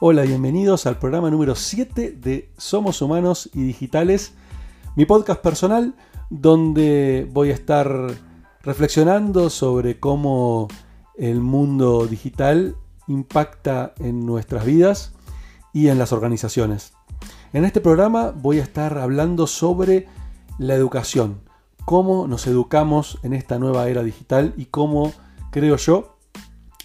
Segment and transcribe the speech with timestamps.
[0.00, 4.32] Hola, bienvenidos al programa número 7 de Somos Humanos y Digitales,
[4.96, 5.94] mi podcast personal
[6.30, 8.10] donde voy a estar
[8.62, 10.66] reflexionando sobre cómo
[11.16, 12.74] el mundo digital
[13.06, 15.12] impacta en nuestras vidas
[15.72, 16.94] y en las organizaciones.
[17.52, 20.08] En este programa voy a estar hablando sobre
[20.58, 21.40] la educación,
[21.84, 25.12] cómo nos educamos en esta nueva era digital y cómo
[25.52, 26.16] creo yo,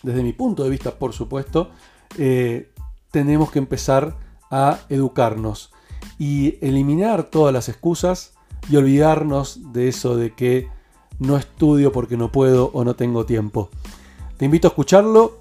[0.03, 1.71] desde mi punto de vista por supuesto,
[2.19, 2.71] eh,
[3.11, 4.17] tenemos que empezar
[4.51, 5.71] a educarnos
[6.17, 8.33] y eliminar todas las excusas
[8.69, 10.69] y olvidarnos de eso de que
[11.17, 13.69] no estudio porque no puedo o no tengo tiempo.
[14.37, 15.37] Te invito a escucharlo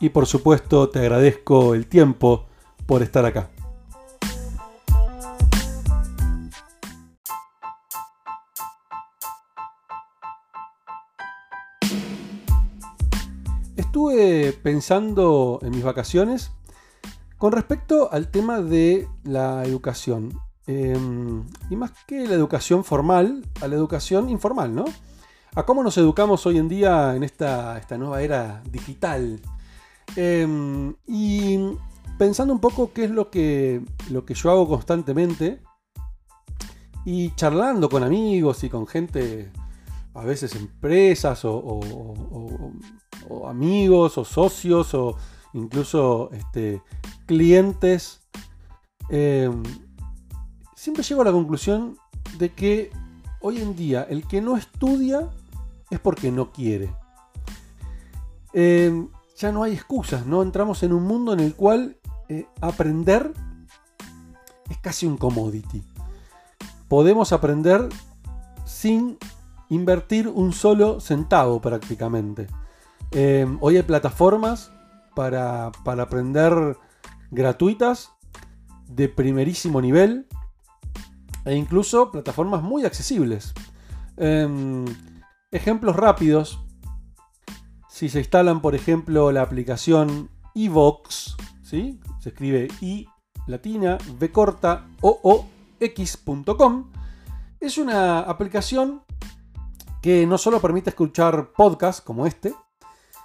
[0.00, 2.46] y por supuesto te agradezco el tiempo
[2.86, 3.50] por estar acá.
[13.76, 16.50] Estuve pensando en mis vacaciones
[17.44, 20.32] con respecto al tema de la educación.
[20.66, 24.86] Em, y más que la educación formal, a la educación informal, ¿no?
[25.54, 29.42] A cómo nos educamos hoy en día en esta, esta nueva era digital.
[30.16, 31.58] Em, y
[32.16, 35.60] pensando un poco qué es lo que, lo que yo hago constantemente
[37.04, 39.52] y charlando con amigos y con gente,
[40.14, 41.80] a veces empresas o,
[43.46, 45.18] amigos o socios o
[45.54, 46.82] incluso este,
[47.26, 48.20] clientes,
[49.08, 49.62] em,
[50.76, 51.96] siempre llego a la conclusión
[52.38, 52.90] de que
[53.40, 55.30] hoy en día el que no estudia
[55.90, 56.94] es porque no quiere.
[58.52, 60.42] Em, ya no hay excusas, ¿no?
[60.42, 61.96] Entramos en un mundo en el cual
[62.28, 63.32] eh, aprender
[64.70, 65.82] es casi un commodity.
[66.88, 67.88] Podemos aprender
[68.64, 69.18] sin
[69.68, 72.46] invertir un solo centavo prácticamente.
[73.10, 74.70] Em, hoy hay plataformas
[75.14, 76.78] para, para, aprender
[77.30, 78.10] gratuitas
[78.86, 80.26] de primerísimo nivel
[81.44, 83.54] e incluso plataformas muy accesibles.
[84.16, 84.84] Em,
[85.50, 86.60] ejemplos rápidos.
[87.88, 92.00] Si se instalan, por ejemplo, la aplicación Evox, ¿sí?
[92.18, 93.06] se escribe i
[93.46, 95.46] latina, v corta, o o
[95.80, 96.90] x.com,
[97.60, 99.02] es una aplicación
[100.02, 102.54] que no solo permite escuchar podcasts como este,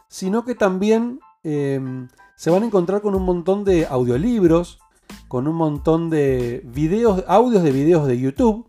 [0.07, 4.79] sino que también em, se van a encontrar con un montón de audiolibros,
[5.27, 8.67] con un montón de videos, audios de videos de YouTube,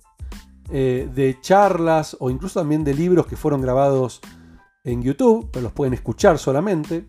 [0.70, 4.20] eh, de charlas o incluso también de libros que fueron grabados
[4.84, 7.08] en YouTube, pero los pueden escuchar solamente.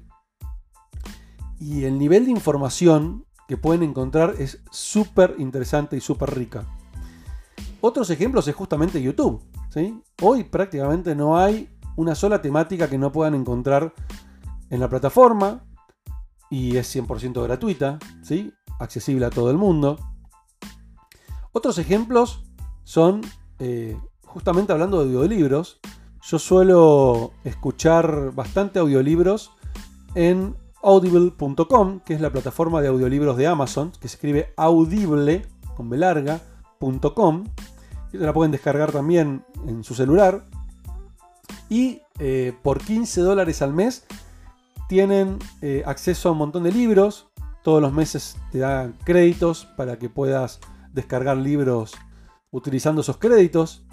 [1.59, 6.65] Y el nivel de información que pueden encontrar es súper interesante y súper rica.
[7.81, 9.43] Otros ejemplos es justamente YouTube.
[9.69, 10.01] ¿sí?
[10.21, 13.93] Hoy prácticamente no hay una sola temática que no puedan encontrar
[14.71, 15.63] en la plataforma
[16.49, 18.51] y es 100% gratuita, ¿sí?
[18.79, 19.97] accesible a todo el mundo.
[21.51, 22.43] Otros ejemplos
[22.83, 23.21] son,
[23.59, 23.95] eh,
[24.25, 25.79] justamente hablando de audiolibros,
[26.23, 29.51] yo suelo escuchar bastante audiolibros
[30.15, 35.45] en audible.com, que es la plataforma de audiolibros de Amazon, que se escribe audible
[35.75, 35.97] con B
[38.17, 40.43] la pueden descargar también en su celular.
[41.69, 44.05] Y eh, por 15 dólares al mes
[44.91, 47.29] tienen eh, acceso a un montón de libros.
[47.63, 50.59] Todos los meses te dan créditos para que puedas
[50.91, 51.93] descargar libros
[52.51, 53.85] utilizando esos créditos.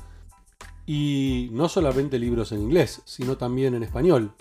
[0.86, 4.34] Y no solamente libros en inglés, sino también en español.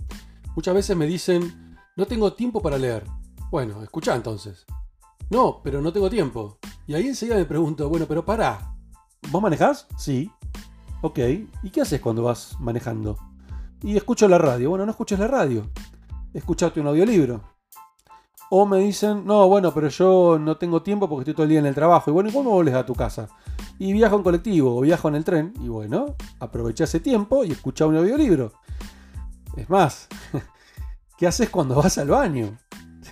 [0.56, 3.06] Muchas veces me dicen, no tengo tiempo para leer.
[3.52, 4.66] Bueno, escucha entonces.
[5.30, 6.58] No, pero no tengo tiempo.
[6.88, 8.74] Y ahí enseguida me pregunto, bueno, pero pará.
[9.30, 9.86] ¿Vos manejás?
[9.96, 10.32] Sí.
[11.04, 11.20] Ok.
[11.62, 13.16] ¿Y qué haces cuando vas manejando?
[13.84, 14.72] Y escucho la radio.
[14.72, 15.70] Bueno, no escuches la radio.
[16.38, 17.42] Escuchate un audiolibro.
[18.50, 21.60] O me dicen, no, bueno, pero yo no tengo tiempo porque estoy todo el día
[21.60, 22.10] en el trabajo.
[22.10, 23.28] Y bueno, ¿y cómo volvés a tu casa?
[23.78, 25.54] Y viajo en colectivo o viajo en el tren.
[25.62, 28.54] Y bueno, aprovecha ese tiempo y escucha un audiolibro.
[29.56, 30.08] Es más,
[31.18, 32.60] ¿Qué haces cuando vas al baño?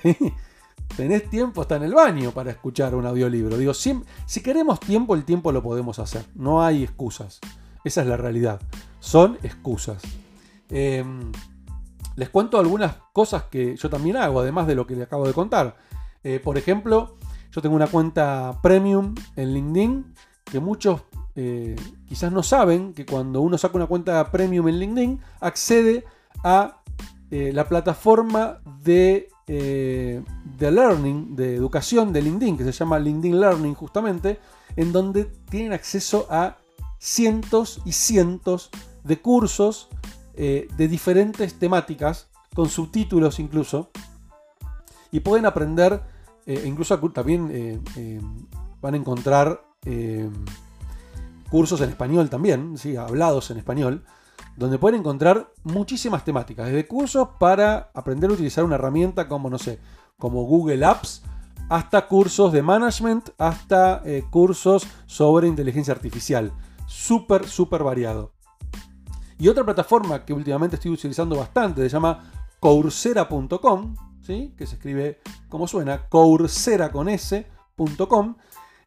[0.96, 3.58] Tenés tiempo hasta en el baño para escuchar un audiolibro.
[3.58, 6.24] Digo, si, si queremos tiempo, el tiempo lo podemos hacer.
[6.36, 7.40] No hay excusas.
[7.84, 8.62] Esa es la realidad.
[9.00, 10.04] Son excusas.
[10.70, 11.32] Em,
[12.16, 15.34] les cuento algunas cosas que yo también hago, además de lo que le acabo de
[15.34, 15.78] contar.
[16.24, 17.18] Eh, por ejemplo,
[17.52, 20.14] yo tengo una cuenta premium en LinkedIn
[20.46, 21.02] que muchos
[21.36, 21.76] eh,
[22.08, 26.06] quizás no saben que cuando uno saca una cuenta premium en LinkedIn accede
[26.44, 26.82] a
[27.32, 33.74] eh, la plataforma de, de learning, de educación de LinkedIn, que se llama LinkedIn Learning
[33.74, 34.40] justamente,
[34.76, 36.58] en donde tienen acceso a
[37.00, 38.70] cientos y cientos
[39.04, 39.90] de cursos
[40.38, 43.90] eh, de diferentes temáticas, con subtítulos incluso,
[45.12, 46.02] y pueden aprender
[46.46, 48.22] eh, incluso también eh,
[48.82, 49.62] van a encontrar
[51.50, 52.98] cursos en español también, ¿sí?
[52.98, 54.04] hablados en español,
[54.58, 59.60] donde pueden encontrar muchísimas temáticas, desde cursos para aprender a utilizar una herramienta como, no
[59.60, 59.80] sé,
[60.18, 61.22] como Google Apps,
[61.70, 66.52] hasta cursos de management, hasta cursos sobre inteligencia artificial.
[66.88, 68.35] Súper, súper variado.
[69.38, 73.96] Y otra plataforma que últimamente estoy utilizando bastante se llama coursera.com,
[74.26, 78.36] que se escribe como suena, coursera con s.com,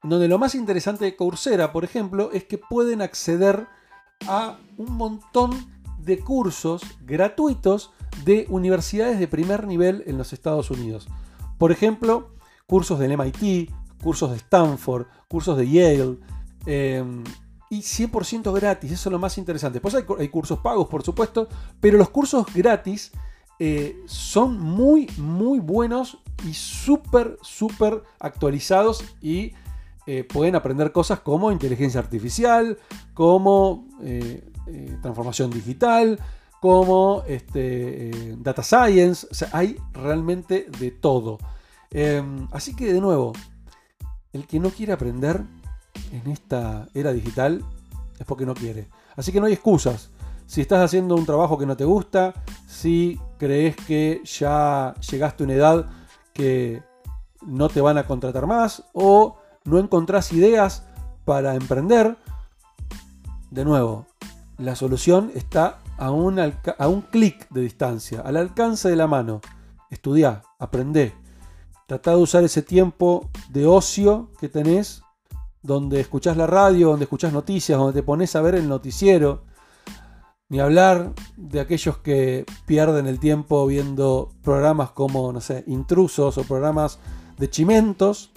[0.03, 3.67] donde lo más interesante de Coursera, por ejemplo, es que pueden acceder
[4.27, 5.51] a un montón
[5.99, 7.93] de cursos gratuitos
[8.25, 11.09] de universidades de primer nivel en los Estados Unidos.
[11.59, 12.31] Por ejemplo,
[12.67, 13.71] cursos del MIT,
[14.03, 16.19] cursos de Stanford, cursos de Yale.
[16.67, 17.25] Em,
[17.71, 19.81] y 100% gratis, eso es lo más interesante.
[19.81, 21.49] Pues hay, cursos pagos, por supuesto,
[21.81, 23.13] pero los cursos gratis
[23.59, 29.53] eh, son muy, muy buenos y súper, súper actualizados y
[30.07, 32.79] eh, pueden aprender cosas como inteligencia artificial,
[33.13, 34.51] como eh,
[35.03, 36.19] transformación digital,
[36.61, 41.39] como este, data science, o sea, hay realmente de todo.
[41.91, 43.33] Em, así que de nuevo,
[44.33, 45.43] el que no quiere aprender
[46.13, 47.65] en esta era digital
[48.19, 48.89] es porque no quiere.
[49.17, 50.11] Así que no hay excusas.
[50.47, 52.33] Si estás haciendo un trabajo que no te gusta,
[52.67, 55.87] si crees que ya llegaste a una edad
[56.33, 56.83] que
[57.47, 60.85] no te van a contratar más o no encontrás ideas
[61.25, 62.17] para emprender,
[63.51, 64.07] de nuevo,
[64.57, 69.41] la solución está a un, clic de distancia, al alcance de la mano.
[69.91, 71.15] Estudia, aprende.
[71.87, 75.03] Trata de usar ese tiempo de ocio que tenés,
[75.63, 79.45] donde escuchás la radio, donde escuchás noticias, donde te pones a ver el noticiero,
[80.49, 86.45] ni hablar de aquellos que pierden el tiempo viendo programas como, no sé, intrusos o
[86.45, 86.99] programas
[87.37, 88.31] de chimentos.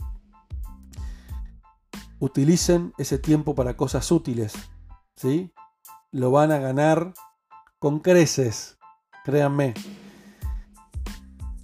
[2.19, 4.53] Utilicen ese tiempo para cosas útiles.
[5.15, 5.53] ¿sí?
[6.11, 7.13] Lo van a ganar
[7.79, 8.77] con creces.
[9.23, 9.73] Créanme.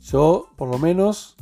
[0.01, 1.35] Yo, por lo menos,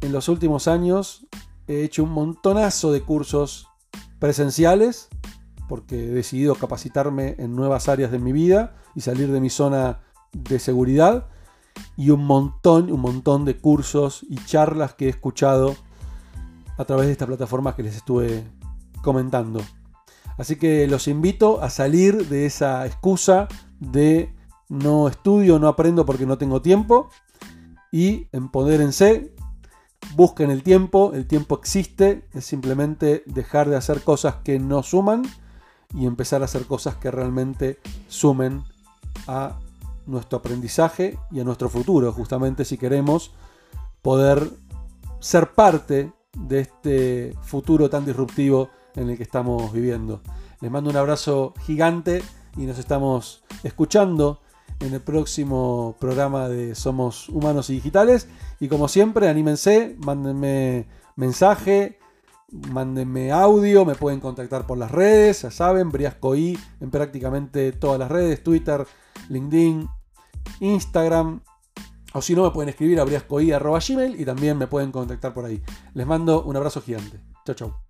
[0.00, 1.26] en los últimos años
[1.66, 3.68] he hecho un montonazo de cursos
[4.18, 5.08] presenciales
[5.68, 10.00] porque he decidido capacitarme en nuevas áreas de mi vida y salir de mi zona
[10.32, 11.28] de seguridad
[11.96, 15.76] y un montón, un montón de cursos y charlas que he escuchado
[16.78, 18.44] a través de esta plataforma que les estuve
[19.02, 19.60] comentando.
[20.38, 23.48] Así que los invito a salir de esa excusa
[23.80, 24.34] de
[24.68, 27.08] no estudio, no aprendo porque no tengo tiempo
[27.90, 29.34] y empodérense,
[30.14, 35.22] busquen el tiempo, el tiempo existe, es simplemente dejar de hacer cosas que no suman
[35.94, 38.64] y empezar a hacer cosas que realmente sumen
[39.26, 39.58] a
[40.06, 43.32] nuestro aprendizaje y a nuestro futuro, justamente si queremos
[44.02, 44.50] poder
[45.20, 50.20] ser parte de este futuro tan disruptivo en el que estamos viviendo.
[50.60, 52.22] Les mando un abrazo gigante
[52.56, 54.40] y nos estamos escuchando
[54.80, 58.28] en el próximo programa de Somos Humanos y Digitales.
[58.60, 60.86] Y como siempre, anímense, mándenme
[61.16, 61.98] mensaje,
[62.50, 68.10] mándenme audio, me pueden contactar por las redes, ya saben, Briascoí en prácticamente todas las
[68.10, 68.86] redes, Twitter,
[69.28, 69.88] LinkedIn,
[70.60, 71.40] Instagram,
[72.12, 75.62] o si no me pueden escribir a briascoí.gmail y también me pueden contactar por ahí.
[75.94, 77.20] Les mando un abrazo gigante.
[77.44, 77.85] Chao, chao.